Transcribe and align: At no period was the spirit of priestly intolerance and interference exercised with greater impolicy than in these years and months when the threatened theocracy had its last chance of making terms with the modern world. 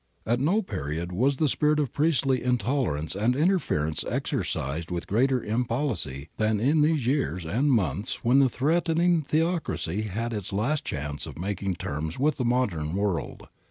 At 0.25 0.39
no 0.39 0.63
period 0.63 1.11
was 1.11 1.37
the 1.37 1.47
spirit 1.47 1.79
of 1.79 1.93
priestly 1.93 2.41
intolerance 2.41 3.15
and 3.15 3.35
interference 3.35 4.03
exercised 4.09 4.89
with 4.89 5.05
greater 5.05 5.43
impolicy 5.43 6.29
than 6.37 6.59
in 6.59 6.81
these 6.81 7.05
years 7.05 7.45
and 7.45 7.71
months 7.71 8.23
when 8.23 8.39
the 8.39 8.49
threatened 8.49 9.27
theocracy 9.27 10.01
had 10.09 10.33
its 10.33 10.51
last 10.51 10.85
chance 10.85 11.27
of 11.27 11.37
making 11.37 11.75
terms 11.75 12.17
with 12.17 12.37
the 12.37 12.45
modern 12.45 12.95
world. 12.95 13.47